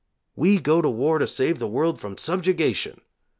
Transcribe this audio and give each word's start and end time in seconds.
We 0.35 0.57
go 0.57 0.81
to 0.81 0.89
war 0.89 1.19
to 1.19 1.27
save 1.27 1.59
the 1.59 1.67
world 1.67 1.99
from 2.01 2.17
subjugation! 2.17 3.01